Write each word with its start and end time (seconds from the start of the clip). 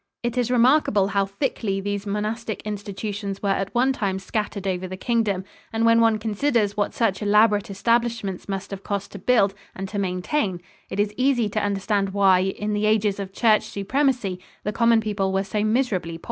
It 0.23 0.35
is 0.35 0.49
remarkable 0.49 1.09
how 1.09 1.27
thickly 1.27 1.79
these 1.79 2.07
monastic 2.07 2.63
institutions 2.63 3.43
were 3.43 3.49
at 3.51 3.71
one 3.75 3.93
time 3.93 4.17
scattered 4.17 4.65
over 4.65 4.87
the 4.87 4.97
Kingdom, 4.97 5.43
and 5.71 5.85
when 5.85 6.01
one 6.01 6.17
considers 6.17 6.75
what 6.75 6.95
such 6.95 7.21
elaborate 7.21 7.69
establishments 7.69 8.49
must 8.49 8.71
have 8.71 8.81
cost 8.81 9.11
to 9.11 9.19
build 9.19 9.53
and 9.75 9.87
to 9.89 9.99
maintain, 9.99 10.59
it 10.89 10.99
is 10.99 11.13
easy 11.17 11.47
to 11.49 11.61
understand 11.63 12.13
why, 12.15 12.39
in 12.39 12.73
the 12.73 12.87
ages 12.87 13.19
of 13.19 13.31
church 13.31 13.67
supremacy, 13.67 14.39
the 14.63 14.73
common 14.73 15.01
people 15.01 15.31
were 15.31 15.43
so 15.43 15.63
miserably 15.63 16.17
poor. 16.17 16.19